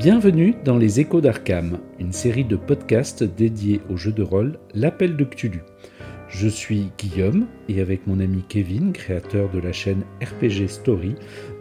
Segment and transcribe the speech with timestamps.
[0.00, 5.14] Bienvenue dans les Échos d'Arkham, une série de podcasts dédiés au jeu de rôle L'Appel
[5.14, 5.60] de Cthulhu.
[6.26, 11.16] Je suis Guillaume et avec mon ami Kevin, créateur de la chaîne RPG Story,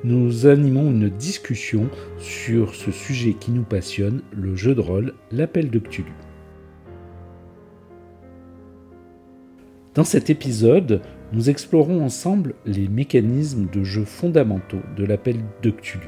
[0.06, 5.70] nous animons une discussion sur ce sujet qui nous passionne, le jeu de rôle L'Appel
[5.70, 6.14] de Cthulhu.
[9.96, 11.02] Dans cet épisode,
[11.34, 16.08] nous explorons ensemble les mécanismes de jeu fondamentaux de l'appel de Cthulhu,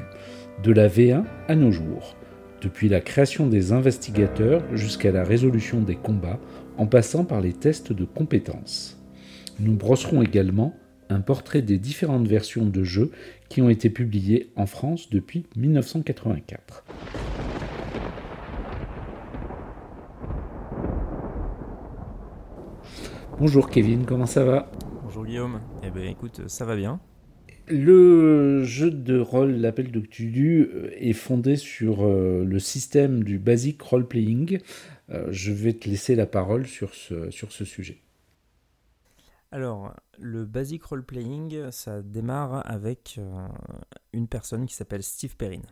[0.62, 2.16] de la V1 à nos jours,
[2.60, 6.38] depuis la création des investigateurs jusqu'à la résolution des combats,
[6.78, 8.98] en passant par les tests de compétences.
[9.60, 10.74] Nous brosserons également
[11.08, 13.10] un portrait des différentes versions de jeux
[13.48, 16.84] qui ont été publiées en France depuis 1984.
[23.38, 24.70] Bonjour Kevin, comment ça va?
[25.02, 25.60] Bonjour Guillaume.
[25.82, 27.00] Eh bien écoute, ça va bien.
[27.68, 33.80] Le jeu de rôle L'Appel de euh, est fondé sur euh, le système du basic
[33.80, 34.60] role-playing.
[35.10, 38.02] Euh, je vais te laisser la parole sur ce, sujet.
[39.52, 43.20] Alors, le basic role-playing, ça démarre avec
[44.12, 45.62] une personne qui s'appelle Steve Perrin.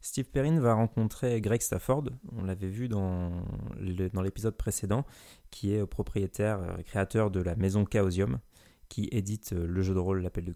[0.00, 2.04] Steve Perrin va rencontrer Greg Stafford,
[2.36, 3.32] on l'avait vu dans
[4.22, 5.04] l'épisode précédent,
[5.50, 8.38] qui est propriétaire, créateur de la maison Chaosium,
[8.88, 10.54] qui édite le jeu de rôle L'Appel de.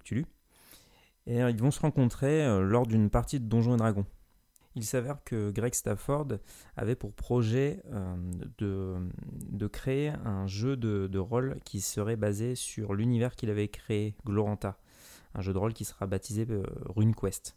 [1.28, 4.06] Euh, ils vont se rencontrer euh, lors d'une partie de Donjons et Dragons.
[4.74, 6.28] Il s'avère que Greg Stafford
[6.76, 7.82] avait pour projet
[8.56, 8.96] de,
[9.50, 14.78] de, créer un jeu de, rôle qui serait basé sur l'univers qu'il avait créé, Gloranta,
[15.34, 16.46] un jeu de rôle qui sera baptisé
[16.86, 17.54] RuneQuest.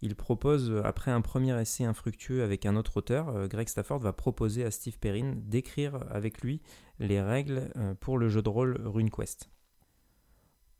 [0.00, 4.64] Il propose, après un premier essai infructueux avec un autre auteur, Greg Stafford va proposer
[4.64, 6.62] à Steve Perrin d'écrire avec lui
[6.98, 9.50] les règles pour le jeu de rôle RuneQuest.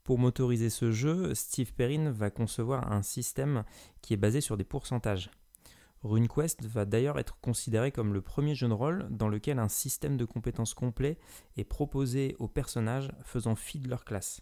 [0.09, 3.63] Pour motoriser ce jeu, Steve Perrin va concevoir un système
[4.01, 5.29] qui est basé sur des pourcentages.
[6.01, 10.17] RuneQuest va d'ailleurs être considéré comme le premier jeu de rôle dans lequel un système
[10.17, 11.19] de compétences complet
[11.57, 14.41] est proposé aux personnages faisant fi de leur classe.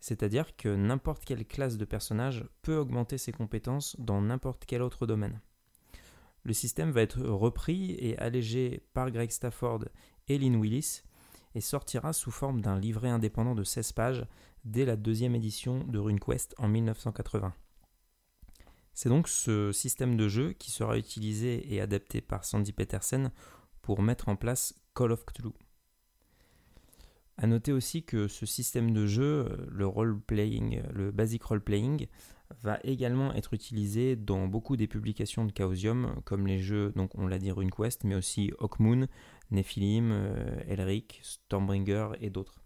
[0.00, 5.06] C'est-à-dire que n'importe quelle classe de personnage peut augmenter ses compétences dans n'importe quel autre
[5.06, 5.40] domaine.
[6.42, 9.84] Le système va être repris et allégé par Greg Stafford
[10.26, 11.02] et Lynn Willis
[11.60, 14.26] sortira sous forme d'un livret indépendant de 16 pages
[14.64, 17.54] dès la deuxième édition de RuneQuest en 1980.
[18.94, 23.30] C'est donc ce système de jeu qui sera utilisé et adapté par Sandy Petersen
[23.80, 25.52] pour mettre en place Call of Cthulhu.
[27.36, 32.08] A noter aussi que ce système de jeu, le role playing, le basic role playing,
[32.60, 37.28] va également être utilisé dans beaucoup des publications de Chaosium, comme les jeux, donc on
[37.28, 39.06] l'a dit RuneQuest, mais aussi Hawkmoon,
[39.50, 42.62] Nephilim, euh, Elric, Stormbringer et d'autres.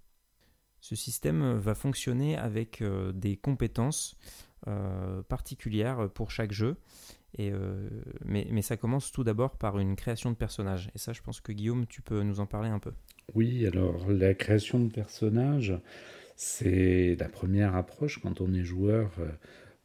[0.80, 4.16] Ce système va fonctionner avec euh, des compétences
[4.66, 6.76] euh, particulières pour chaque jeu.
[7.38, 7.50] Et,
[8.26, 10.90] mais, mais, ça commence tout d'abord par une création de personnage.
[10.94, 12.92] Et ça, je pense que Guillaume, tu peux nous en parler un peu.
[13.34, 15.72] Oui, alors la création de personnage,
[16.36, 19.12] c'est la première approche quand on est joueur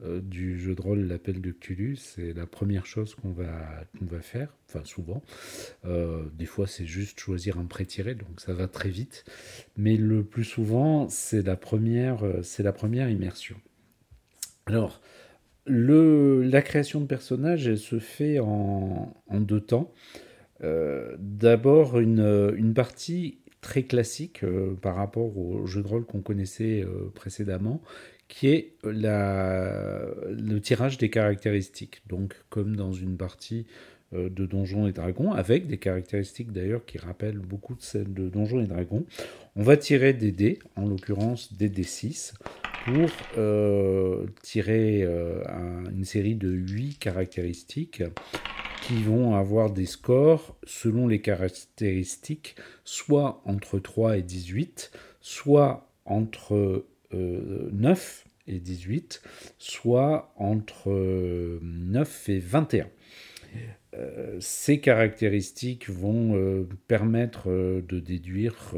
[0.06, 4.56] du jeu de rôle L'Appel de Cthulhu, c'est la première chose qu'on va, va faire,
[4.68, 5.24] enfin souvent.
[5.86, 9.26] Euh, des fois, c'est juste choisir un pré-tiré, donc ça va très vite.
[9.76, 13.56] Mais le plus souvent, c'est la première, euh, la première immersion.
[14.68, 15.02] Alors,
[15.66, 19.94] le, la création de personnages, elle se fait en, en deux temps.
[20.60, 24.44] D'abord, une, une partie très classique
[24.82, 27.82] par rapport au jeu de rôle qu'on connaissait précédemment,
[28.28, 32.02] qui est le tirage des caractéristiques.
[32.08, 33.66] Donc, comme dans une partie
[34.14, 38.30] euh, de Donjons et Dragons, avec des caractéristiques d'ailleurs qui rappellent beaucoup de celles de
[38.30, 39.06] Donjons et Dragons,
[39.56, 42.34] on va tirer des dés, en l'occurrence des D6,
[42.86, 45.44] pour euh, tirer euh,
[45.92, 48.04] une série de 8 caractéristiques
[48.84, 56.86] qui vont avoir des scores selon les caractéristiques, soit entre 3 et 18, soit entre
[57.14, 59.22] 9 euh, et 18,
[59.58, 62.88] soit entre 9 et 21.
[63.94, 68.74] Euh, ces caractéristiques vont euh, permettre de déduire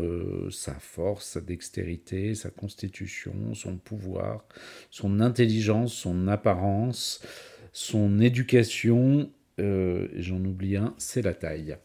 [0.52, 4.46] sa force, sa dextérité, sa constitution, son pouvoir,
[4.90, 7.22] son intelligence, son apparence,
[7.74, 11.76] son éducation, j'en oublie un, c'est la taille.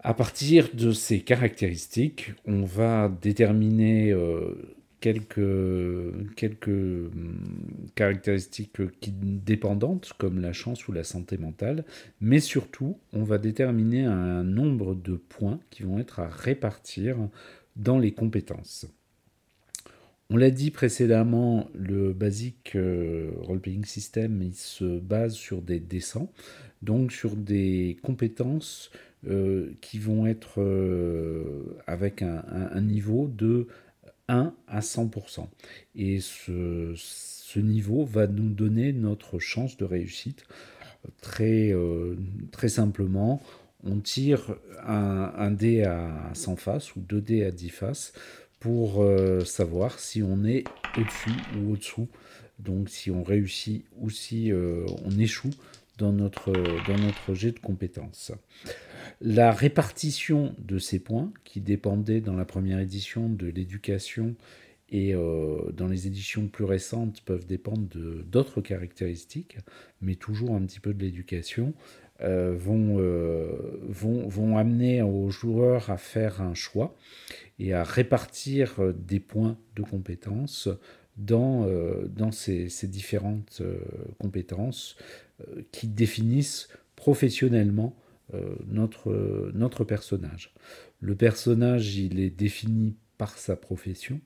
[0.00, 4.14] À partir de ces caractéristiques, on va déterminer
[5.00, 7.10] quelques, hum,
[7.94, 11.84] caractéristiques dépendantes comme la chance ou la santé mentale,
[12.20, 17.16] mais surtout on va déterminer un nombre de points qui vont être à répartir
[17.76, 18.86] dans les compétences.
[20.32, 26.30] On l'a dit précédemment, le basic euh, role-playing system il se base sur des descents.
[26.82, 28.90] donc sur des compétences
[29.82, 30.62] qui vont être
[31.86, 33.66] avec un, niveau de
[34.30, 35.46] 1 à 100%.
[35.94, 40.44] Et ce, niveau va nous donner notre chance de réussite.
[41.20, 41.74] Très,
[42.52, 43.42] très simplement,
[43.84, 44.56] on tire
[44.86, 48.12] un, dé à 100 faces ou deux dés à 10 faces
[48.58, 50.64] pour euh, savoir si on est
[50.96, 52.08] au-dessus ou au-dessous.
[52.58, 55.50] Donc si on réussit ou si euh, on échoue
[55.96, 58.32] dans notre, dans notre jet de compétences.
[59.20, 64.34] La répartition de ces points, qui dépendait dans la première édition de l'éducation
[64.90, 67.88] et euh, dans les éditions plus récentes peuvent dépendre
[68.26, 69.58] d'autres caractéristiques,
[70.00, 71.74] mais toujours un petit peu de l'éducation,
[72.22, 76.96] euh, vont, euh, vont, amener aux joueurs à faire un choix
[77.58, 80.68] et à répartir des points de compétences
[81.16, 81.66] dans,
[82.32, 83.62] ces, différentes
[84.18, 84.96] compétences
[85.70, 87.94] qui définissent professionnellement
[88.66, 90.54] notre, notre personnage.
[91.00, 94.20] Le personnage, il est défini par sa profession.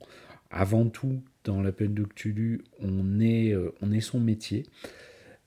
[0.51, 4.65] Avant tout, dans l'appel de Cthulhu, on est, on est son métier.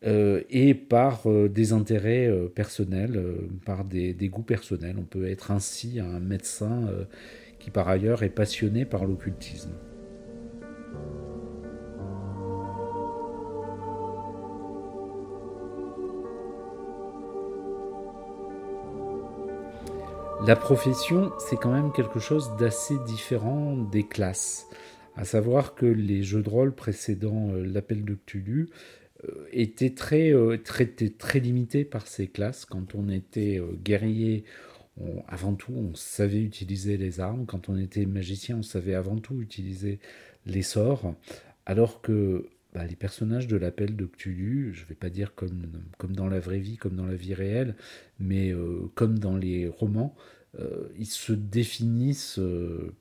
[0.05, 3.19] Euh, et par euh, des intérêts euh, personnels,
[3.65, 4.95] par des, goûts personnels.
[4.99, 6.87] On peut être ainsi un médecin
[7.59, 9.71] qui par ailleurs est passionné par l'occultisme.
[20.47, 24.65] La profession, c'est quand même quelque chose d'assez différent des classes.
[25.17, 28.69] À savoir que les jeux de rôle précédant l'appel de Cthulhu
[29.25, 32.63] euh, très, euh, très, très limité par ses classes.
[32.63, 34.45] Quand on était euh, guerrier,
[35.27, 37.45] avant tout, on savait utiliser les armes.
[37.45, 39.99] Quand on était magicien, on savait avant tout utiliser
[40.45, 41.13] les sorts.
[41.65, 46.15] Alors que bah, les personnages de l'appel de Cthulhu, je ne vais pas dire comme
[46.15, 47.75] dans la vraie vie, comme dans la vie réelle,
[48.17, 48.53] mais
[48.95, 50.15] comme dans les romans,
[50.97, 52.39] ils se définissent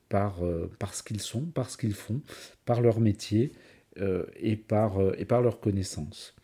[0.09, 0.43] par,
[0.79, 2.21] par ce qu'ils sont, par ce qu'ils font,
[2.65, 3.53] par leur métier.
[4.01, 6.35] Euh, et, par, euh, et par leurs connaissances.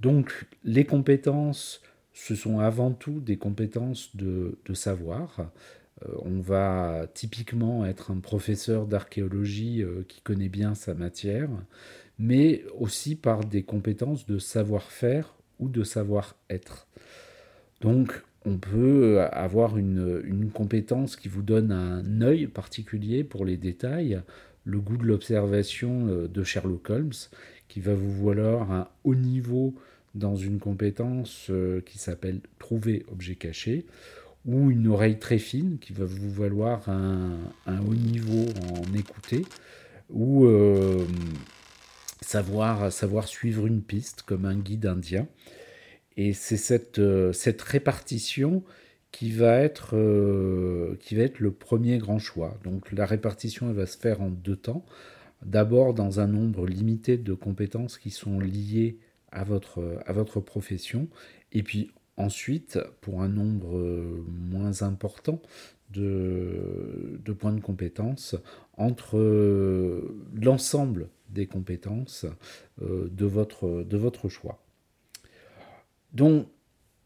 [0.00, 1.80] Donc les compétences,
[2.12, 5.50] ce sont avant tout des compétences de, de savoir.
[6.02, 11.48] Euh, on va typiquement être un professeur d'archéologie qui connaît bien sa matière,
[12.18, 16.86] mais aussi par des compétences de savoir-faire ou de savoir-être.
[17.80, 24.20] Donc on peut avoir une, compétence qui vous donne un œil particulier pour les détails,
[24.64, 27.12] le goût de l'observation euh, de Sherlock Holmes,
[27.68, 29.74] qui va vous valoir un haut niveau
[30.14, 33.86] dans une compétence euh, qui s'appelle trouver objet caché,
[34.46, 39.44] ou une oreille très fine qui va vous valoir un, haut niveau en écouter,
[40.10, 41.04] ou euh,
[42.20, 42.92] savoir
[43.26, 45.26] suivre une piste comme un guide indien.
[46.16, 47.00] Et c'est cette,
[47.32, 48.62] cette répartition
[49.14, 52.58] qui va être, euh, qui va être le premier grand choix.
[52.64, 54.84] Donc la répartition elle va se faire en deux temps.
[55.46, 58.98] D'abord dans un nombre limité de compétences qui sont liées
[59.30, 61.06] à votre, à votre profession,
[61.52, 65.40] et puis ensuite pour un nombre euh, moins important
[65.90, 68.34] de, de points de compétences
[68.76, 72.26] entre euh, l'ensemble des compétences
[72.80, 74.63] de, votre, de votre choix.
[76.14, 76.46] Donc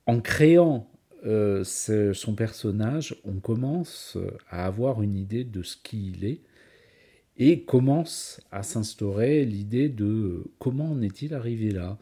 [0.07, 0.89] en créant
[1.27, 4.17] euh, son personnage, on commence
[4.51, 6.41] à avoir une idée de ce qu'il est
[7.37, 11.99] et commence à s'instaurer l'idée de comment en est-il arrivé là.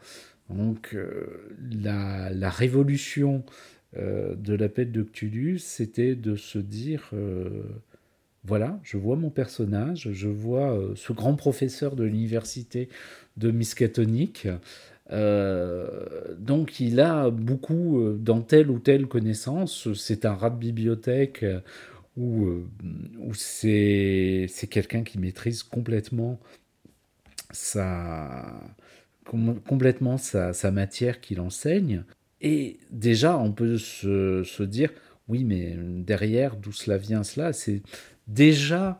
[0.49, 3.43] Donc euh, la, révolution
[3.97, 7.11] euh, de l'appel de Cthulhu, c'était de se dire
[8.43, 12.87] voilà, je vois mon personnage, je vois ce grand professeur de l'université
[13.35, 14.47] de Miskatonic.
[15.11, 19.93] Euh, donc il a beaucoup euh, dans telle ou telle connaissance.
[19.93, 21.61] C'est un rat de bibliothèque euh,
[22.17, 26.39] ou c'est quelqu'un qui maîtrise complètement
[27.51, 28.59] sa,
[29.23, 32.03] complètement sa, matière qu'il enseigne.
[32.41, 34.91] Et déjà, on peut se, se dire,
[35.27, 37.53] oui, mais derrière, d'où cela vient cela?
[37.53, 37.83] C'est
[38.27, 38.99] déjà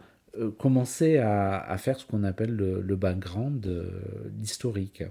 [0.60, 3.68] commencer à, à, faire ce qu'on appelle le, le background,
[4.38, 5.04] l'historique.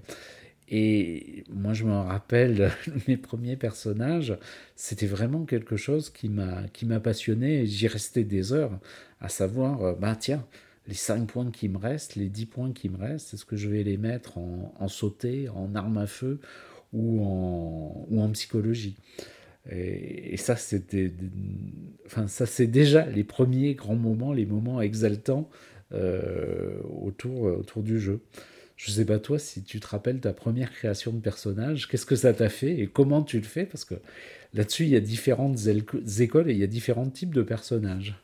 [0.69, 2.71] Et moi, je me rappelle,
[3.07, 4.37] mes premiers personnages,
[4.75, 7.65] c'était vraiment quelque chose qui m'a, qui m'a passionné.
[7.65, 8.77] J'y restais des heures
[9.21, 10.45] à savoir, euh, bah tiens,
[10.87, 13.69] les 5 points qui me restent, les 10 points qui me restent, est-ce que je
[13.69, 16.39] vais les mettre en, en sauté, en arme à feu
[16.93, 18.97] ou en, ou en psychologie?
[19.69, 21.11] Et, ça, c'était,
[22.05, 25.49] enfin, ça, c'est déjà les premiers grands moments, les moments exaltants
[25.93, 28.21] euh, autour, autour du jeu.
[28.77, 32.15] Je sais pas toi si tu te rappelles ta première création de personnage, qu'est-ce que
[32.15, 33.65] ça t'a fait et comment tu le fais?
[33.65, 33.95] Parce que
[34.53, 35.57] là-dessus, il y a différentes
[36.19, 38.15] écoles et il y a différents types de personnages.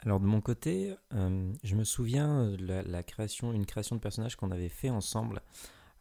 [0.00, 4.50] Alors de mon côté, euh, je me souviens la, création, une création de personnage qu'on
[4.50, 5.40] avait fait ensemble.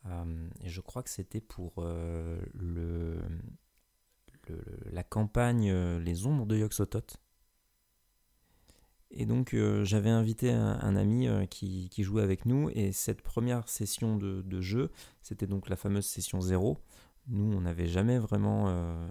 [0.08, 3.18] Euh, je crois que c'était pour euh, le,
[4.92, 7.18] la campagne Les Ombres de Yoxotot.
[9.16, 14.62] Et donc j'avais invité un, ami qui, jouait avec nous et cette première session de,
[14.62, 14.90] jeu,
[15.22, 16.80] c'était donc la fameuse session 0
[17.28, 19.08] nous, on n'avait jamais vraiment euh,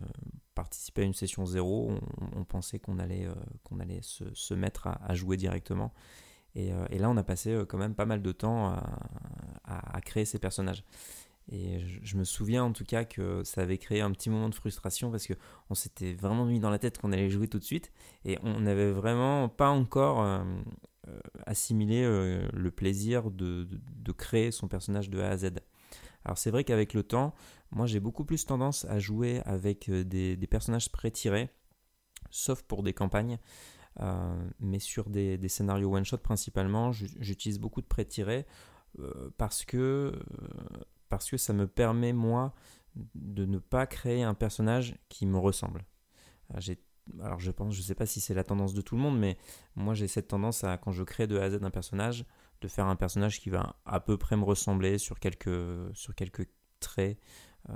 [0.54, 1.92] participé à une session zéro.
[2.37, 5.92] On, pensait qu'on allait, euh, allait se, mettre à, jouer directement.
[6.56, 8.76] Euh, et, là, on a passé quand même pas mal de temps
[9.64, 10.85] à, créer ces personnages.
[11.51, 14.55] Et je, me souviens en tout cas que ça avait créé un petit moment de
[14.55, 17.93] frustration parce qu'on s'était vraiment mis dans la tête qu'on allait jouer tout de suite
[18.25, 20.45] et on n'avait vraiment pas encore
[21.47, 25.51] assimilé le plaisir de, de, créer son personnage de A à Z.
[26.25, 27.35] Alors c'est vrai qu'avec le temps,
[27.71, 31.51] moi j'ai beaucoup plus tendance à jouer avec euh, des, personnages pré-tirés,
[32.31, 33.39] sauf pour des campagnes.
[34.01, 38.47] Euh, mais sur des, scénarios one-shot principalement, j'utilise beaucoup de pré-tirés
[39.01, 40.19] euh, parce, que,
[41.12, 42.54] parce que ça me permet moi
[43.14, 45.85] de ne pas créer un personnage qui me ressemble.
[47.21, 49.37] alors je pense, je sais pas si c'est la tendance de tout le monde, mais
[49.76, 52.25] moi j'ai cette tendance à quand je crée de A à Z un personnage,
[52.62, 55.50] de faire un personnage qui va à peu près me ressembler sur quelques,
[55.92, 56.49] sur quelques
[56.81, 57.19] traits.
[57.69, 57.75] Euh,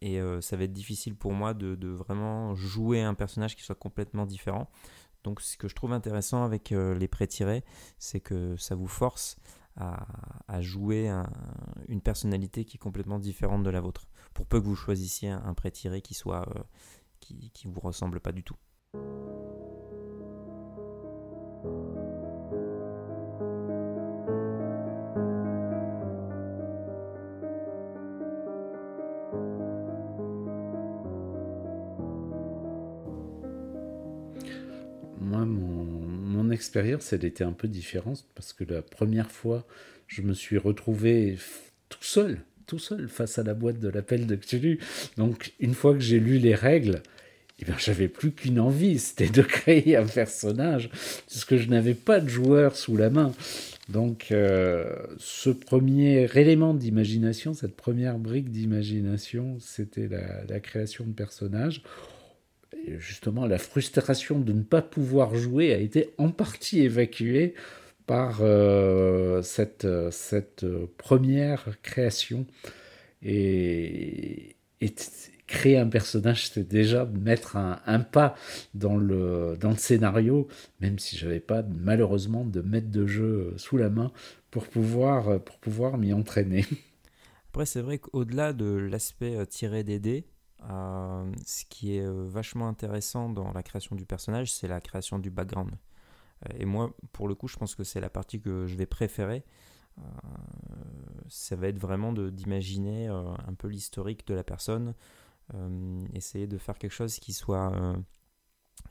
[0.00, 3.74] et euh, ça va être difficile pour moi de, vraiment jouer un personnage qui soit
[3.74, 4.70] complètement différent.
[5.22, 7.62] Donc ce que je trouve intéressant avec euh, les pré-tirés,
[7.98, 9.36] c'est que ça vous force
[9.76, 11.10] à, jouer
[11.88, 14.06] une personnalité qui est complètement différente de la vôtre.
[14.32, 16.46] Pour peu que vous choisissiez un, pré-tiré qui soit
[17.20, 18.56] qui, qui vous ressemble pas du tout.
[36.54, 39.66] Expérience, elle était un peu différente parce que la première fois,
[40.06, 41.36] je me suis retrouvé
[41.88, 44.78] tout seul, tout seul face à la boîte de l'appel de Cthulhu.
[45.16, 47.02] Donc, une fois que j'ai lu les règles,
[47.60, 50.90] eh bien, j'avais plus qu'une envie, c'était de créer un personnage,
[51.28, 53.32] puisque je n'avais pas de joueur sous la main.
[53.88, 61.12] Donc, euh, ce premier élément d'imagination, cette première brique d'imagination, c'était la, la, création de
[61.12, 61.82] personnages
[62.98, 67.54] justement, la frustration de ne pas pouvoir jouer a été en partie évacuée
[68.06, 70.66] par euh, cette, cette
[70.98, 72.46] première création.
[73.22, 74.56] Et,
[75.46, 78.34] créer un personnage, c'était déjà mettre un, pas
[78.74, 80.48] dans le, dans le scénario,
[80.80, 84.10] même si j'avais pas malheureusement de maître de jeu sous la main
[84.50, 86.64] pour pouvoir, pour pouvoir m'y entraîner.
[87.54, 90.24] Après, c'est vrai qu'au-delà de l'aspect euh, tiré des dés,
[90.70, 95.18] euh, ce qui est euh, vachement intéressant dans la création du personnage, c'est la création
[95.18, 95.72] du background.
[96.46, 98.86] Euh, et moi, pour le coup, je pense que c'est la partie que je vais
[98.86, 99.44] préférer.
[101.28, 104.94] ça va être vraiment d'imaginer un peu l'historique de la personne,
[106.12, 107.72] essayer de faire quelque chose qui soit,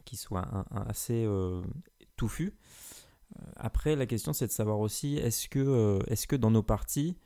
[0.06, 1.28] qui soit assez
[2.16, 2.56] touffu.
[3.58, 7.18] Après, la question c'est de savoir aussi est-ce que, est que dans nos parties,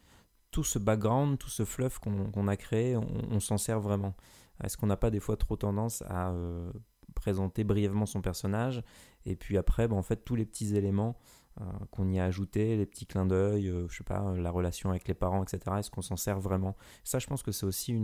[0.50, 4.16] tout ce background, tout ce fluff qu'on a créé, on s'en sert vraiment?
[4.64, 6.72] Est-ce qu'on n'a pas des fois trop tendance à euh,
[7.16, 8.84] présenter brièvement son personnage
[9.26, 11.18] et puis après, ben, en fait, tous les petits éléments
[11.60, 14.90] euh, qu'on y a ajoutés, les petits clins d'œil, euh, je sais pas, la relation
[14.90, 15.60] avec les parents, etc.
[15.80, 16.78] Est-ce qu'on s'en sert vraiment?
[17.04, 18.00] Ça, je pense que c'est aussi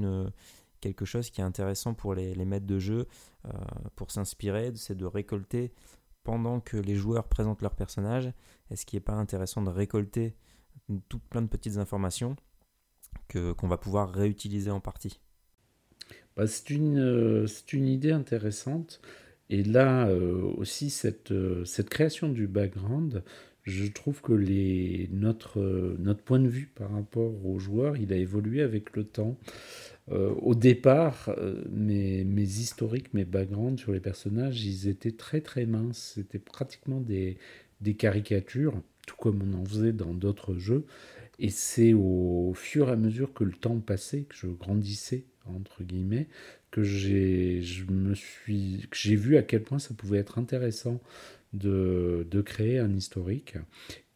[0.82, 3.08] quelque chose qui est intéressant pour les, les maîtres de jeu
[3.96, 5.74] pour s'inspirer, c'est de récolter
[6.24, 8.34] pendant que les joueurs présentent leur personnage.
[8.70, 10.36] Est-ce qu'il n'est pas intéressant de récolter
[11.10, 12.36] tout plein de petites informations
[13.28, 15.23] que qu'on va pouvoir réutiliser en partie?
[16.38, 19.02] Bah, c'est une, euh, une idée intéressante.
[19.50, 23.24] Et là euh, aussi, cette, euh, cette création du background,
[23.64, 28.18] je trouve que les, notre, notre point de vue par rapport aux joueurs, il a
[28.18, 29.38] évolué avec le temps.
[30.12, 31.34] au départ,
[31.72, 36.14] mes, mes, historiques, mes backgrounds sur les personnages, ils étaient très très minces.
[36.16, 37.38] C'était pratiquement des,
[37.82, 40.86] des caricatures, tout comme on en faisait dans d'autres jeux.
[41.40, 45.84] Et c'est au fur et à mesure que le temps passait, que je grandissais entre
[45.84, 46.28] guillemets,
[46.72, 47.62] que j'ai,
[49.16, 51.02] vu à quel point ça pouvait être intéressant
[51.54, 53.56] de, de, créer un historique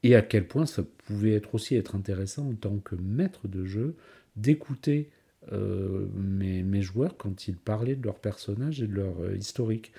[0.03, 3.65] et à quel point ça pouvait être aussi être intéressant en tant que maître de
[3.65, 3.95] jeu
[4.35, 5.09] d'écouter
[5.53, 9.91] euh, mes, mes, joueurs quand ils parlaient de leur personnage et de leur euh, historique.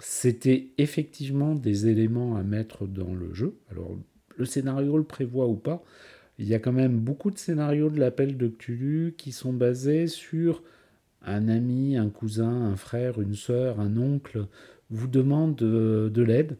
[0.00, 3.56] C'était effectivement des éléments à mettre dans le jeu.
[3.70, 3.96] Alors
[4.36, 5.82] le scénario le prévoit ou pas,
[6.38, 10.06] il y a quand même beaucoup de scénarios de l'appel de Cthulhu qui sont basés
[10.06, 10.62] sur
[11.22, 14.46] un ami, un cousin, un frère, une sœur, un oncle
[14.90, 16.56] vous demande de, l'aide.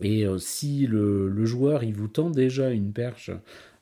[0.00, 3.30] Et euh, si le, joueur il vous tend déjà une perche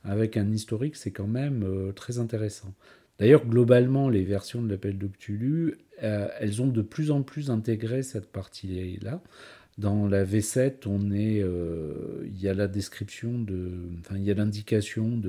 [0.02, 2.74] avec un historique, c'est quand même euh, très intéressant.
[3.18, 7.50] D'ailleurs, globalement, les versions de l'appel de Cthulhu, euh, elles ont de plus en plus
[7.50, 9.22] intégré cette partie-là.
[9.76, 14.34] Dans la V7, on est, euh, il y a la description de, il y a
[14.34, 15.20] l'indication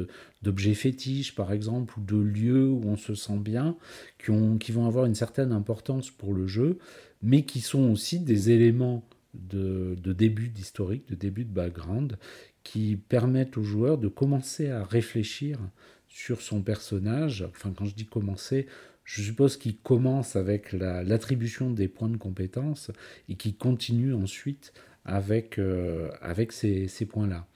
[0.44, 3.76] d'objets fétiches, par exemple, ou de lieux où on se sent bien,
[4.20, 6.78] qui ont, qui vont avoir une certaine importance pour le jeu,
[7.24, 12.18] mais qui sont aussi des éléments de, de début d'historique, de début de background,
[12.64, 15.60] qui permettent aux joueurs de commencer à réfléchir
[16.08, 17.44] sur son personnage.
[17.50, 18.68] Enfin, quand je dis commencer,
[19.06, 22.92] je suppose qu'il commence avec l'attribution des points de compétence
[23.30, 24.74] et qui continue ensuite
[25.06, 27.48] avec, euh, avec ces, ces points-là.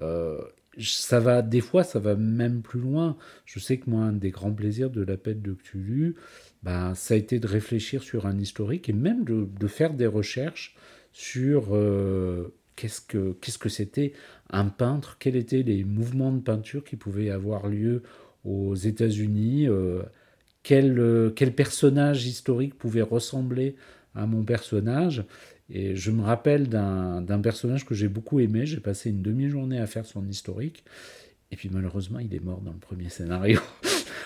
[0.00, 0.40] Euh,
[0.78, 3.16] ça va, des fois, ça va même plus loin.
[3.44, 6.14] Je sais que moi, un des grands plaisirs de l'appel de Cthulhu,
[6.62, 10.06] bah, ça a été de réfléchir sur un historique et même de, de faire des
[10.06, 10.76] recherches
[11.12, 14.12] sur euh, qu'est-ce que qu'est-ce que c'était
[14.50, 18.02] un peintre, quels étaient les mouvements de peinture qui pouvaient avoir lieu
[18.44, 19.68] aux États-Unis.
[20.64, 23.76] Quel, personnage historique pouvait ressembler
[24.16, 25.24] à mon personnage.
[25.70, 28.66] Et je me rappelle d'un personnage que j'ai beaucoup aimé.
[28.66, 30.84] J'ai passé une demi-journée à faire son historique.
[31.52, 33.60] Et puis malheureusement, il est mort dans le premier scénario.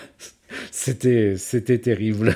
[0.71, 1.35] C'était
[1.79, 2.35] terrible.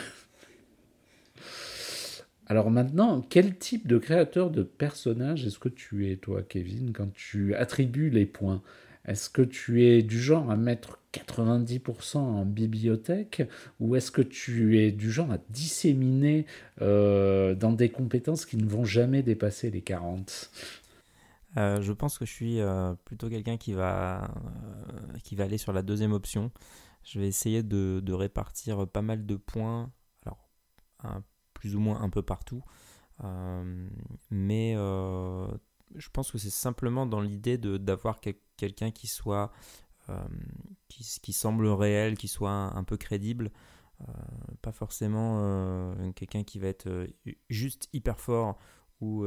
[2.48, 7.12] Alors maintenant, quel type de créateur de personnage est-ce que tu es, toi, Kevin, quand
[7.14, 8.62] tu attribues les points?
[9.06, 13.44] Est-ce que tu es du genre à mettre 90% en bibliothèque
[13.80, 16.46] ou est-ce que tu es du genre à disséminer
[16.82, 20.52] euh, dans des compétences qui ne vont jamais dépasser les 40
[21.56, 24.28] euh, je pense que je suis euh, plutôt quelqu'un qui va,
[25.24, 26.50] qui va aller sur la deuxième option.
[27.04, 29.92] Je vais essayer de, répartir pas mal de points,
[30.26, 30.50] alors
[31.54, 32.64] plus ou moins un peu partout,
[34.32, 38.20] mais je pense que c'est simplement dans l'idée d'avoir
[38.58, 39.52] quelqu'un qui soit
[40.10, 40.22] euh,
[40.90, 43.52] qui, semble réel, qui soit un, peu crédible,
[44.02, 44.12] euh,
[44.62, 47.08] pas forcément euh, quelqu'un qui va être
[47.50, 48.60] juste hyper fort
[49.02, 49.26] ou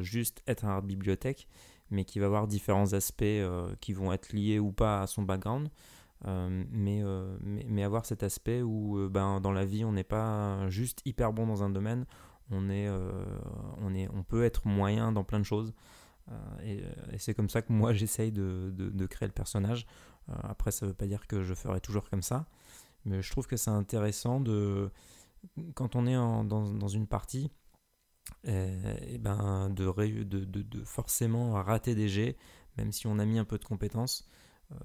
[0.00, 1.48] juste être un bibliothèque,
[1.90, 3.24] mais qui va avoir différents aspects
[3.80, 5.70] qui vont être liés ou pas à son background.
[6.24, 7.02] mais,
[7.42, 11.46] mais, avoir cet aspect où ben, dans la vie on n'est pas juste hyper bon
[11.46, 12.06] dans un domaine,
[12.50, 12.88] on, est,
[13.82, 15.74] on, est, on peut être moyen dans plein de choses.
[16.30, 19.86] Euh, euh, et, c'est comme ça que moi j'essaye de, de, créer le personnage.
[20.28, 22.46] Euh, après, ça ne veut pas dire que je ferai toujours comme ça,
[23.04, 24.90] mais je trouve que c'est intéressant de,
[25.74, 27.50] quand on est dans, dans, une partie,
[28.44, 32.36] ben de, de, de, forcément rater des jets,
[32.76, 34.28] même si on a mis un peu de compétences.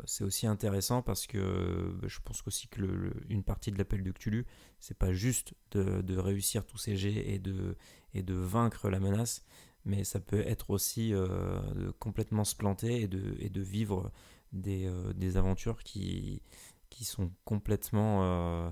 [0.06, 4.46] c'est aussi intéressant parce que je pense aussi que une partie de l'appel de Cthulhu,
[4.80, 7.76] c'est pas juste de, réussir tous ces jets et de,
[8.14, 9.44] et de vaincre la menace,
[9.86, 11.28] mais ça peut être aussi euh,
[11.76, 14.12] de complètement se planter et de, et de vivre
[14.54, 16.42] des, euh, des aventures qui,
[16.90, 18.70] qui sont complètement euh,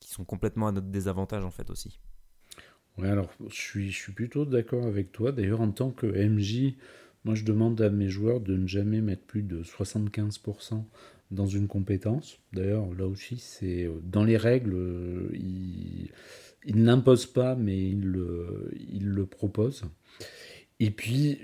[0.00, 1.98] qui sont complètement à notre désavantage en fait aussi.
[2.98, 5.32] Ouais, alors je suis, je suis plutôt d'accord avec toi.
[5.32, 6.76] D'ailleurs, en tant que MJ,
[7.24, 10.84] moi je demande à mes joueurs de ne jamais mettre plus de 75%
[11.30, 12.40] dans une compétence.
[12.52, 15.30] D'ailleurs, là aussi, c'est dans les règles,
[16.64, 19.84] il n'impose pas, mais il le, propose.
[20.78, 21.38] Et puis,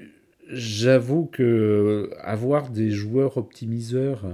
[0.49, 4.25] j'avoue que avoir des joueurs optimiseurs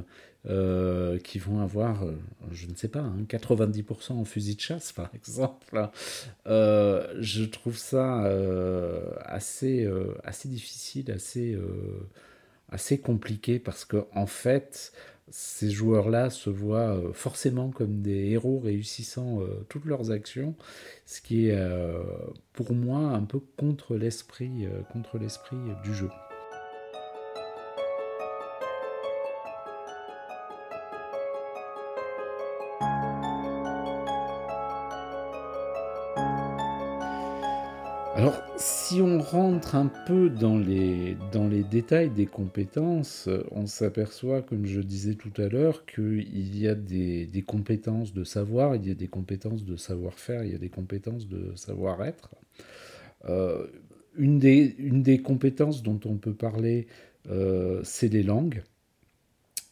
[0.49, 2.17] euh, qui vont avoir, euh,
[2.51, 5.89] je ne sais pas, 90% hein, en fusil de chasse, par exemple,
[6.49, 8.25] euh, je trouve ça
[9.25, 9.89] assez,
[10.25, 11.57] assez difficile, assez,
[12.71, 14.93] assez compliqué, parce que en fait,
[15.33, 20.55] ces joueurs-là se voient euh, forcément comme des héros réussissant euh, toutes leurs actions,
[21.07, 22.03] ce qui est euh,
[22.53, 26.11] pour moi un peu contre l'esprit, contre l'esprit du jeu.
[38.23, 44.43] Alors, si on rentre un peu dans les, dans les détails des compétences, on s'aperçoit,
[44.43, 48.87] comme je disais tout à l'heure, qu'il y a des, des, compétences de savoir, il
[48.87, 52.31] y a des compétences de savoir-faire, il y a des compétences de savoir-être.
[53.25, 53.67] Euh,
[54.17, 56.87] une, des, une des compétences dont on peut parler,
[57.29, 58.63] euh, c'est les langues.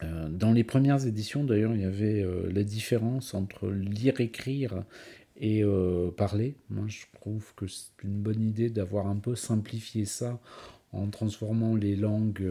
[0.03, 4.83] Euh, dans les premières éditions, d'ailleurs, il y avait la différence entre lire-écrire
[5.41, 6.55] et euh, parler.
[6.69, 10.39] Moi, je trouve que c'est une bonne idée d'avoir un peu simplifié ça
[10.93, 12.45] en transformant les langues,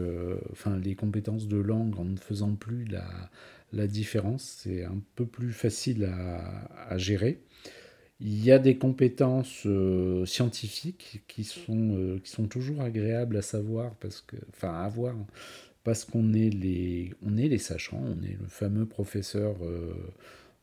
[0.51, 4.61] enfin les compétences de langue en ne faisant plus la, différence.
[4.63, 7.39] C'est un peu plus facile à, gérer.
[8.19, 9.67] Il y a des compétences
[10.25, 15.15] scientifiques qui sont, qui sont toujours agréables à savoir, parce que, enfin à avoir,
[15.83, 19.55] parce qu'on est est les sachants, on est le fameux professeur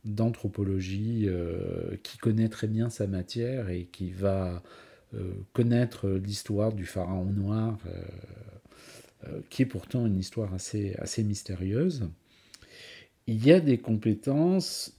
[0.05, 4.63] d'anthropologie euh, qui connaît très bien sa matière et qui va
[5.13, 7.77] euh, connaître l'histoire du pharaon noir,
[9.27, 12.09] euh, qui est pourtant une histoire assez, assez mystérieuse.
[13.27, 14.95] Il y a des compétences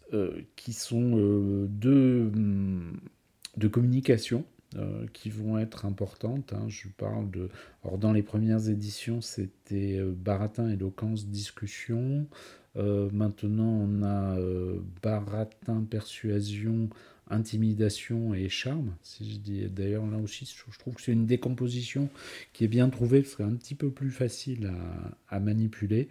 [0.55, 2.31] qui sont de,
[3.57, 4.45] de communication,
[5.13, 6.53] qui vont être importantes.
[6.53, 6.67] Hein.
[6.69, 7.49] Je parle de.
[7.83, 12.29] Alors, dans les premières éditions, c'était baratin, éloquence, discussion.
[12.77, 16.89] Euh, maintenant, on a euh, baratin, persuasion,
[17.31, 18.95] intimidation et charme.
[19.03, 22.09] Si je dis d'ailleurs là aussi, je trouve que c'est une décomposition
[22.53, 24.71] qui est bien trouvée, parce un petit peu plus facile
[25.29, 26.09] à, manipuler.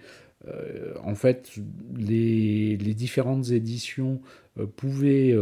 [0.48, 1.52] Euh, en fait,
[1.98, 4.22] les, différentes éditions
[4.76, 5.36] pouvaient,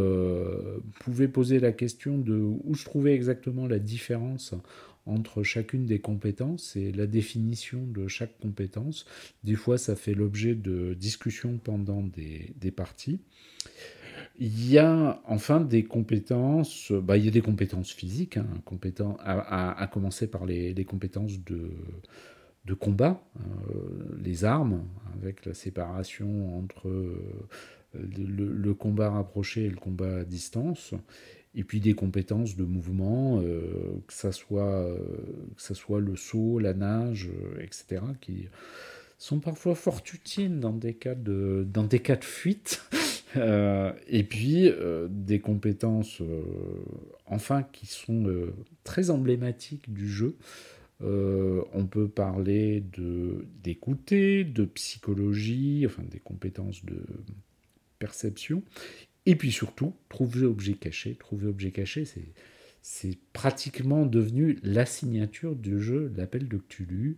[1.00, 4.54] pouvaient, poser la question de où je trouvais exactement la différence
[5.08, 9.06] entre chacune des compétences et la définition de chaque compétence.
[9.44, 13.20] Des fois, ça fait l'objet de discussions pendant des, parties.
[14.40, 18.46] Il y a enfin des compétences, bah, il y a des compétences physiques, hein,
[19.20, 24.84] à, commencer par les, compétences de, combat, euh, les armes,
[25.16, 27.48] avec la séparation entre euh,
[27.96, 30.94] le, combat rapproché et le combat à distance
[31.56, 34.88] et puis des compétences de mouvement, euh, que, ça soit,
[36.00, 38.50] le saut, la nage, etc., qui
[39.18, 41.66] sont parfois fort utiles dans des cas de
[42.22, 42.88] fuite.
[43.36, 44.72] Et puis
[45.10, 46.22] des compétences,
[47.26, 48.26] enfin, qui sont
[48.84, 50.38] très emblématiques du jeu.
[51.02, 57.04] on peut parler de d'écouter, de psychologie, enfin des compétences de
[58.00, 58.64] perception,
[59.28, 61.16] et puis surtout, trouver objet caché.
[61.16, 62.30] Trouver objet caché, c'est,
[62.82, 67.18] c'est pratiquement devenu la signature du jeu, l'appel de Cthulhu.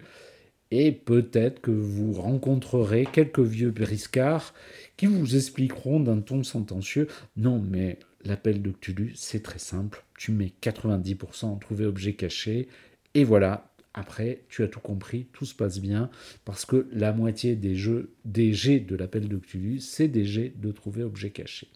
[0.71, 4.53] Et peut-être que vous rencontrerez quelques vieux briscards
[4.97, 10.03] qui vous expliqueront d'un ton sentencieux Non, mais l'appel de Cthulhu, c'est très simple.
[10.17, 12.67] Tu mets 90% en trouver objet caché.
[13.15, 16.11] Et voilà, après, tu as tout compris, tout se passe bien,
[16.45, 20.53] parce que la moitié des jeux, des jets de l'appel de Cthulhu, c'est des jets
[20.55, 21.67] de trouver objet caché.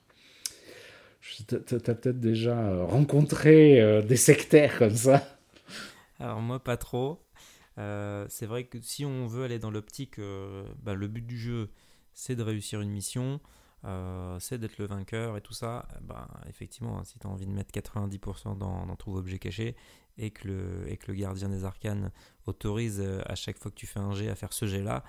[1.21, 5.25] Tu as peut-être déjà rencontré euh, des sectaires comme ça
[6.19, 7.22] Alors moi pas trop.
[7.77, 10.19] Euh, c'est vrai que si on veut aller dans l'optique,
[10.81, 11.69] bah, le but du jeu
[12.13, 13.39] c'est de réussir une mission,
[14.39, 17.51] c'est d'être le vainqueur et tout ça, bah, effectivement, hein, si tu as envie de
[17.51, 19.75] mettre 90% dans, dans Objet Caché
[20.17, 22.11] et que, le, gardien des arcanes
[22.45, 25.03] autorise à chaque fois que tu fais un jet à faire ce jet-là,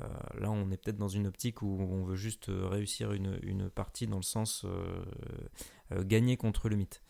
[0.00, 0.06] euh,
[0.38, 4.06] là, on est peut-être dans une optique où on veut juste euh, réussir une, partie
[4.06, 7.02] dans le sens euh, gagner contre le mythe.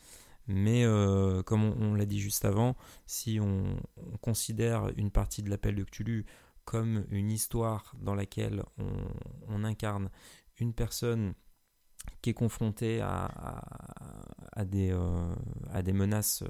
[0.48, 0.84] Mais
[1.44, 2.74] comme on, l'a dit juste avant,
[3.06, 3.76] si on,
[4.22, 6.24] considère une partie de l'appel de Cthulhu
[6.64, 8.62] comme une histoire dans laquelle
[9.48, 10.10] on, incarne
[10.58, 11.34] une personne
[12.22, 14.96] qui est confrontée à, des,
[15.70, 16.42] à des, menaces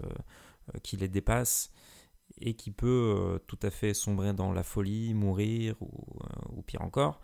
[0.83, 1.73] qui les dépassent
[2.41, 6.83] et qui peut euh, tout à fait sombrer dans la folie, mourir ou, euh, pire
[6.83, 7.21] encore.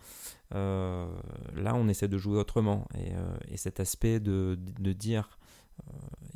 [0.55, 1.07] Euh,
[1.55, 2.87] là, on essaie de jouer autrement.
[3.51, 4.57] Et, cet aspect de,
[4.93, 5.39] dire,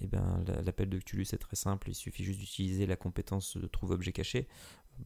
[0.01, 3.67] eh ben, l'appel de Cthulhu, c'est très simple, il suffit juste d'utiliser la compétence de
[3.67, 4.47] trouve objet caché.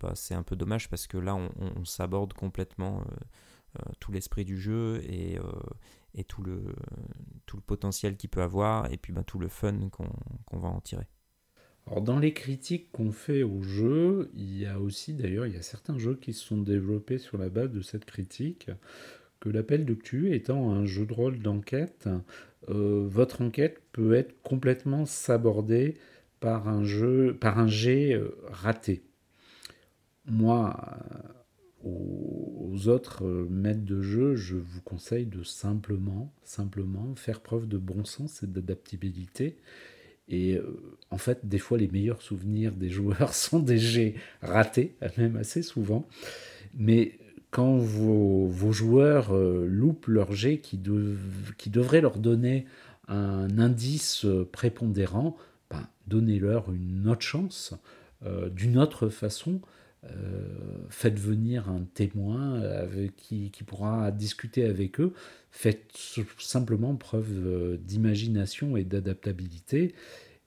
[0.01, 3.05] Bah, c'est un peu dommage parce que là, on, s'aborde complètement
[4.01, 5.39] tout l'esprit du jeu et,
[6.15, 6.75] et tout, le,
[7.47, 10.81] tout le potentiel qu'il peut avoir et puis ben, tout le fun qu'on va en
[10.81, 11.07] tirer.
[11.87, 15.59] Alors dans les critiques qu'on fait au jeu, il y a aussi d'ailleurs il y
[15.59, 18.71] a certains jeux qui se sont développés sur la base de cette critique
[19.41, 22.19] que l'appel de Cthulhu étant un jeu de rôle d'enquête, euh,
[22.69, 25.97] votre enquête peut être complètement sabordée
[26.41, 29.03] par un jeu, jet euh, raté.
[30.27, 30.77] Moi,
[31.85, 37.79] euh, aux, autres maîtres de jeu, je vous conseille de simplement, simplement faire preuve de
[37.79, 39.57] bon sens et d'adaptabilité
[40.29, 44.95] et euh, en fait, des fois, les meilleurs souvenirs des joueurs sont des jets ratés,
[45.19, 46.09] même assez souvent.
[46.75, 47.19] Mais
[47.53, 52.65] quand vos, joueurs euh, loupent leur jet qui, devrait leur donner
[53.09, 55.37] un indice prépondérant,
[55.71, 57.75] ben, donnez-leur une autre chance,
[58.25, 59.61] euh, d'une autre façon.
[60.89, 65.13] faites venir un témoin avec qui, qui, pourra discuter avec eux.
[65.51, 65.93] Faites
[66.39, 69.95] simplement preuve d'imagination et d'adaptabilité.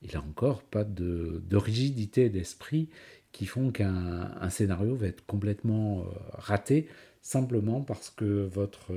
[0.06, 2.90] Et là encore, pas de, rigidité d'esprit
[3.36, 6.88] qui font qu'un scénario va être complètement raté
[7.22, 8.94] simplement parce que votre,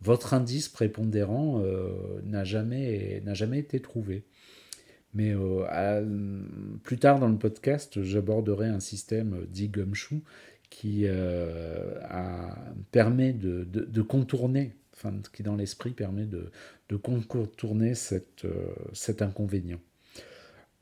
[0.00, 1.62] votre indice prépondérant
[2.24, 4.24] n'a jamais, jamais été trouvé.
[5.14, 5.32] Mais
[6.82, 10.22] plus tard dans le podcast, j'aborderai un système dit gumshoe
[10.68, 11.06] qui
[12.90, 16.50] permet de, de, contourner enfin, qui dans l'esprit permet de,
[16.88, 19.80] de contourner cette, euh, cet inconvénient.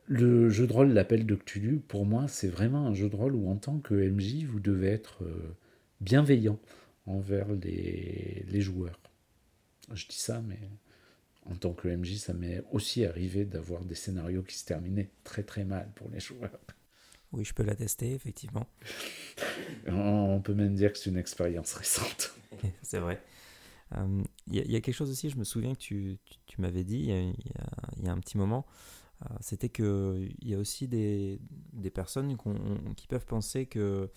[0.09, 3.35] Le jeu de rôle L'Appel de Cthulhu, pour moi, c'est vraiment un jeu de rôle
[3.35, 5.55] où en tant que MJ, vous devez être euh,
[6.01, 6.59] bienveillant
[7.05, 8.99] envers les, les joueurs.
[9.93, 10.59] Je dis ça, mais
[11.45, 15.43] en tant que MJ, ça m'est aussi arrivé d'avoir des scénarios qui se terminaient très
[15.43, 16.59] très mal pour les joueurs.
[17.33, 18.67] Oui, je peux l'attester, effectivement.
[19.87, 22.35] On peut même dire que c'est une expérience récente.
[22.83, 23.23] c'est vrai.
[23.93, 27.07] Il euh, y, a quelque chose aussi, je me souviens que tu, tu, m'avais dit
[27.09, 28.67] il y, y, a un petit moment,
[29.41, 31.41] c'était qu'il y a aussi des,
[31.73, 32.37] des personnes
[32.97, 34.09] qui peuvent penser que euh,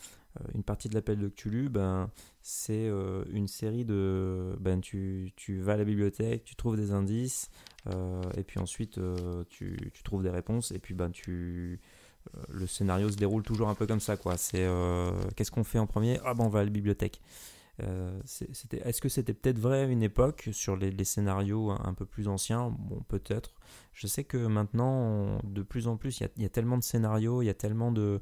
[0.54, 2.10] une partie de l'appel de Cthulhu, ben,
[2.42, 2.90] c'est
[3.32, 4.56] une série de.
[4.60, 7.50] Ben, tu, tu, vas à la bibliothèque, tu trouves des indices,
[8.38, 9.00] et puis ensuite
[9.50, 11.80] tu, tu, trouves des réponses, et puis ben, tu,
[12.50, 14.16] le scénario se déroule toujours un peu comme ça.
[14.38, 14.68] C'est
[15.36, 16.20] qu'est-ce qu'on fait en premier?
[16.24, 17.22] Ah ben on va à la bibliothèque.
[17.80, 18.22] Euh,
[18.84, 22.70] est-ce que c'était peut-être vrai à une époque sur les, scénarios un peu plus anciens?
[22.70, 23.56] Bon, peut-être.
[23.94, 27.46] Je sais que maintenant, de plus en plus, il y, a tellement de scénarios, il
[27.46, 28.22] y a tellement de,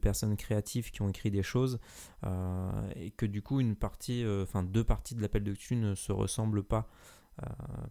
[0.00, 1.78] personnes créatives qui ont écrit des choses,
[2.24, 5.80] euh, et que du coup, une partie, euh, enfin deux parties de l'appel de Cthulhu
[5.80, 6.88] ne se ressemblent pas.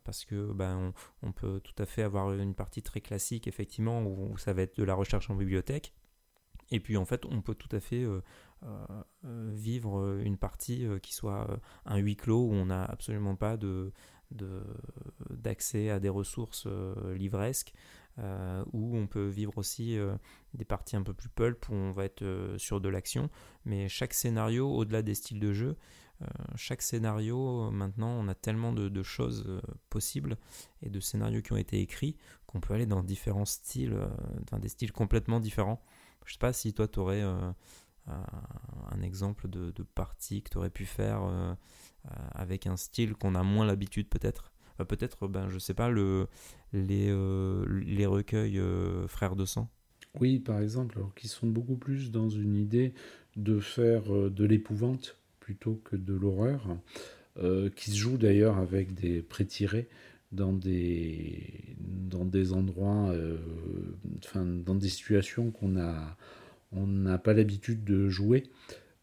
[0.03, 4.37] parce que ben, on, peut tout à fait avoir une partie très classique, effectivement, où,
[4.37, 5.93] ça va être de la recherche en bibliothèque.
[6.71, 8.03] Et puis en fait, on peut tout à fait
[9.55, 13.57] vivre une partie euh, qui soit un huis clos où on n'a absolument pas
[15.29, 16.67] d'accès à des ressources
[17.15, 17.73] livresques,
[18.17, 19.97] où on peut vivre aussi
[20.53, 23.29] des parties un peu plus pulp où on va être sur de l'action.
[23.65, 25.75] Mais chaque scénario, au-delà des styles de jeu,
[26.55, 30.37] chaque scénario, maintenant, on a tellement de, choses possibles
[30.81, 33.97] et de scénarios qui ont été écrits qu'on peut aller dans différents styles,
[34.49, 35.83] dans des styles complètement différents.
[36.25, 37.23] Je sais pas si toi, tu aurais
[38.07, 41.53] un exemple de, partie que tu aurais pu faire euh,
[42.05, 44.51] euh, avec un style qu'on a moins l'habitude peut-être.
[44.89, 46.27] Peut-être, ben, je sais pas, le,
[46.73, 48.61] les, euh, les recueils
[49.07, 49.69] Frères de sang.
[50.19, 52.93] Oui, par exemple, qui sont beaucoup plus dans une idée
[53.37, 56.77] de faire de l'épouvante plutôt que de l'horreur,
[57.75, 59.87] qui se joue d'ailleurs avec des pré-tirés
[60.31, 63.13] dans des, dans des endroits,
[64.17, 66.17] enfin, dans des situations qu'on a
[66.75, 68.43] on n'a pas l'habitude de jouer.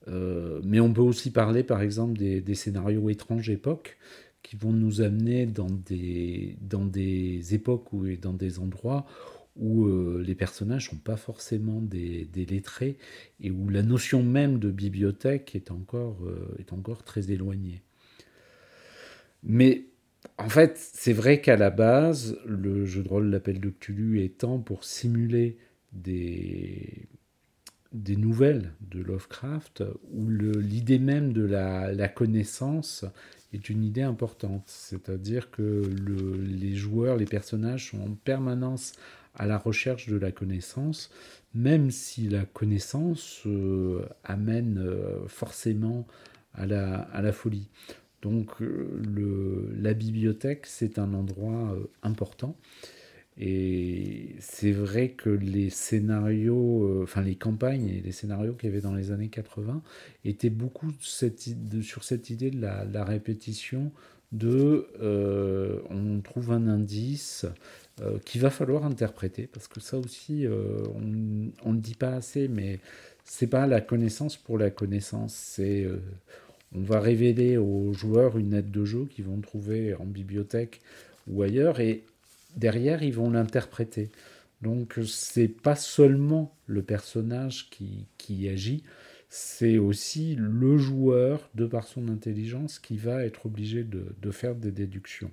[0.08, 3.98] Euh, mais on peut aussi parler, par exemple, des, scénarios étranges époques
[4.42, 6.56] qui vont nous amener dans des,
[7.54, 9.06] époques ou dans des endroits
[9.54, 12.96] où euh, les personnages sont pas forcément des, lettrés
[13.40, 17.82] et où la notion même de bibliothèque est encore, euh, est encore très éloignée.
[19.42, 19.84] Mais
[20.38, 24.58] en fait, c'est vrai qu'à la base, le jeu de rôle L'Appel de Cthulhu étant
[24.58, 25.58] pour simuler
[25.92, 27.08] des,
[27.92, 33.04] des nouvelles de Lovecraft où l'idée même de la, connaissance
[33.52, 34.64] est une idée importante.
[34.66, 35.82] C'est-à-dire que
[36.42, 38.92] les joueurs, les personnages sont en permanence
[39.34, 41.10] à la recherche de la connaissance,
[41.54, 46.06] même si la connaissance euh, amène euh, forcément
[46.54, 47.68] à la, folie.
[48.20, 52.56] Donc euh, la bibliothèque, c'est un endroit important.
[53.38, 58.72] Et c'est vrai que les scénarios, euh, enfin les campagnes et les scénarios qu'il y
[58.72, 59.82] avait dans les années 80
[60.24, 63.90] étaient beaucoup sur cette idée de la, répétition
[64.32, 67.46] de euh, on trouve un indice
[68.00, 70.46] euh, qu'il va falloir interpréter parce que ça aussi
[70.94, 72.80] on ne le dit pas assez mais
[73.24, 75.86] c'est pas la connaissance pour la connaissance c'est
[76.74, 80.80] on va révéler aux joueurs une aide de jeu qu'ils vont trouver en bibliothèque
[81.26, 82.04] ou ailleurs et
[82.56, 84.10] derrière, ils vont l'interpréter.
[84.60, 88.84] Donc, c'est pas seulement le personnage qui, agit,
[89.28, 94.54] c'est aussi le joueur, de par son intelligence, qui va être obligé de, de faire
[94.54, 95.32] des déductions.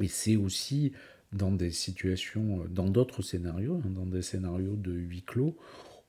[0.00, 0.92] Et c'est aussi
[1.32, 5.56] dans des situations, dans d'autres scénarios, hein, dans des scénarios de huis clos,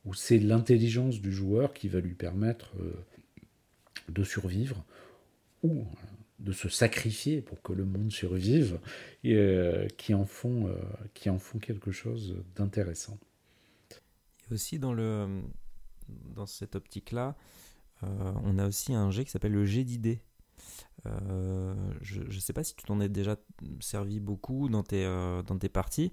[0.06, 2.94] où c'est l'intelligence du joueur qui va lui permettre euh,
[4.10, 4.86] de survivre,
[5.64, 5.84] ou
[6.40, 8.80] de se sacrifier pour que le monde survive,
[9.24, 10.76] et, euh, qui, en font, euh,
[11.14, 13.18] qui en font quelque chose d'intéressant.
[14.50, 15.42] Et aussi dans, le,
[16.36, 17.36] dans cette optique-là,
[18.04, 20.22] euh, on a aussi un jet qui s'appelle le jet d'idées.
[22.02, 23.38] je ne sais pas si tu t'en es déjà
[23.80, 25.06] servi beaucoup dans tes,
[25.48, 26.12] dans tes parties,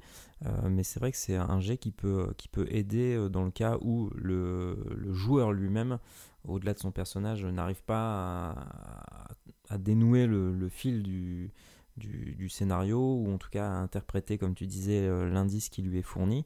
[0.68, 3.78] mais c'est vrai que c'est un jet qui peut, qui peut aider dans le cas
[3.80, 5.98] où le, le joueur lui-même,
[6.44, 9.28] au-delà de son personnage, n'arrive pas à,
[9.72, 11.50] à dénouer le, fil du,
[11.96, 16.02] du, scénario, ou en tout cas à interpréter, comme tu disais, l'indice qui lui est
[16.02, 16.44] fourni.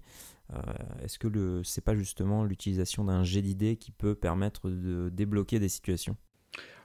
[0.54, 0.58] Euh,
[1.02, 5.58] est-ce que ce c'est pas justement l'utilisation d'un jet d'idées qui peut permettre de débloquer
[5.58, 6.16] des situations?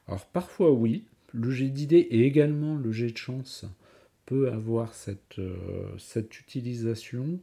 [0.08, 3.65] Alors parfois oui, le jet d'idées et également le jet de chance
[4.25, 7.39] peut avoir cette, euh, cette utilisation.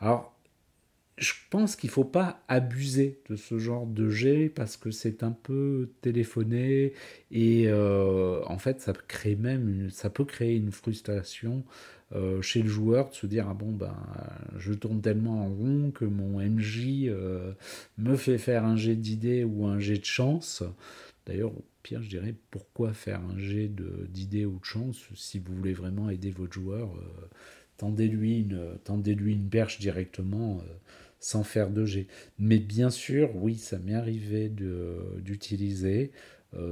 [0.00, 0.34] Alors
[1.18, 5.22] je pense qu'il ne faut pas abuser de ce genre de jet parce que c'est
[5.22, 6.92] un peu téléphoné
[7.30, 11.64] et euh, en fait ça crée même ça peut créer une frustration
[12.14, 13.96] euh, chez le joueur de se dire ah bon ben
[14.58, 17.52] je tourne tellement en rond que mon MJ euh,
[17.96, 20.64] me fait faire un jet d'idées ou un jet de chance.
[21.26, 23.70] D'ailleurs, pire, je dirais pourquoi faire un jet
[24.08, 26.90] d'idées ou de chance si vous voulez vraiment aider votre joueur.
[27.78, 30.62] Tendez-lui une, tendez -lui une perche directement
[31.24, 32.06] sans faire de jet.
[32.38, 36.12] Mais bien sûr, oui, ça m'est arrivé d'utiliser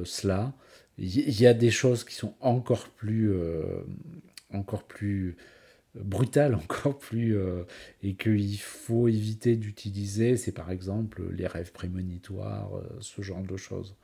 [0.04, 0.52] cela.
[0.98, 3.32] Il y, a des choses qui sont encore plus
[4.52, 5.36] encore plus
[5.94, 7.64] brutal, encore plus, euh,
[8.02, 13.56] et qu'il faut éviter d'utiliser, c'est par exemple les rêves prémonitoires, euh, ce genre de
[13.56, 13.96] choses.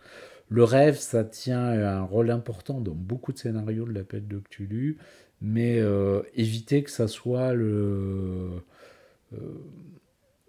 [0.51, 4.97] Le rêve, ça tient un rôle important dans beaucoup de scénarios de l'appel de Cthulhu,
[5.43, 8.63] mais euh, éviter que ça soit le,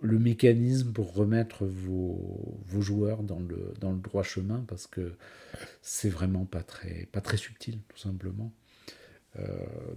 [0.01, 5.13] le mécanisme pour remettre vos, joueurs dans le, droit chemin, parce que
[5.81, 8.53] c'est vraiment pas très, pas très subtil, tout simplement.
[9.38, 9.45] Euh,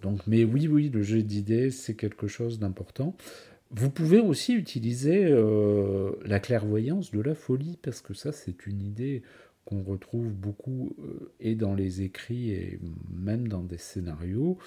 [0.00, 3.16] donc, mais oui, oui, le jeu d'idées, c'est quelque chose d'important.
[3.70, 8.82] Vous pouvez aussi utiliser euh, la clairvoyance de la folie, parce que ça, c'est une
[8.82, 9.22] idée
[9.64, 14.58] qu'on retrouve beaucoup euh, et dans les écrits et même dans des scénarios.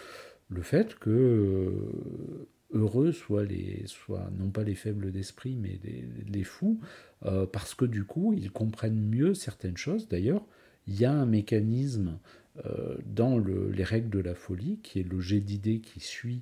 [0.49, 1.71] Le fait que
[2.71, 5.79] heureux soient les, soit non pas les faibles d'esprit, mais
[6.27, 6.79] les, fous,
[7.51, 10.07] parce que du coup, ils comprennent mieux certaines choses.
[10.07, 10.45] D'ailleurs,
[10.87, 12.19] il y a un mécanisme
[12.65, 16.41] euh, dans les règles de la folie, qui est le jet d'idées qui suit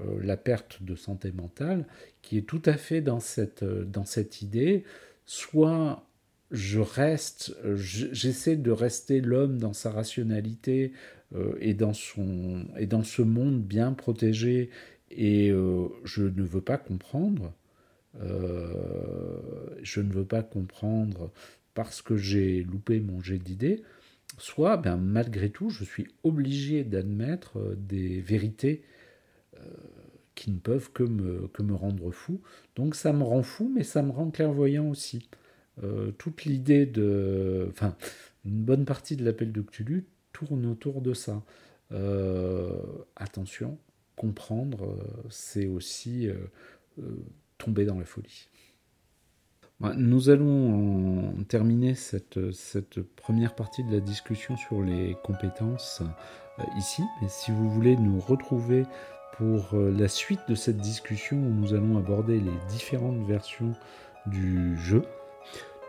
[0.00, 1.86] euh, la perte de santé mentale,
[2.20, 4.82] qui est tout à fait dans cette, euh, dans cette idée,
[5.24, 6.04] soit
[6.50, 10.92] je reste, j'essaie de rester l'homme dans sa rationalité
[11.60, 14.68] et, dans son, et dans ce monde bien protégé,
[15.12, 15.48] et
[16.04, 17.52] je ne veux pas comprendre,
[18.18, 21.30] je ne veux pas comprendre
[21.74, 23.82] parce que j'ai loupé mon jet d'idées,
[24.38, 28.82] soit ben, malgré tout, je suis obligé d'admettre euh, des vérités
[29.56, 29.60] euh,
[30.34, 32.40] qui ne peuvent que me, que me rendre fou.
[32.76, 35.28] Donc ça me rend fou, mais ça me rend clairvoyant aussi.
[35.82, 37.66] Euh, toute l'idée de...
[37.70, 37.96] Enfin,
[38.44, 41.42] une bonne partie de l'appel de Cthulhu tourne autour de ça.
[43.16, 43.78] attention,
[44.22, 44.96] comprendre,
[45.30, 46.28] c'est aussi
[47.58, 48.48] tomber dans la folie.
[49.82, 52.38] Bah, nous allons terminer cette,
[53.16, 56.02] première partie de la discussion sur les compétences
[56.60, 57.02] euh, ici.
[57.20, 58.84] Mais si vous voulez nous retrouver
[59.36, 63.72] pour euh, la suite de cette discussion où nous allons aborder les différentes versions
[64.26, 65.02] du jeu,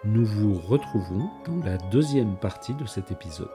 [0.06, 3.48] nous vous retrouvons dans la deuxième partie de cet épisode.